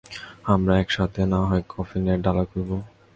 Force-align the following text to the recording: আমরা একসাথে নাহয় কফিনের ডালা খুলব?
আমরা 0.45 0.73
একসাথে 0.79 1.21
নাহয় 1.25 1.63
কফিনের 1.69 2.19
ডালা 2.21 2.43
খুলব? 2.45 2.71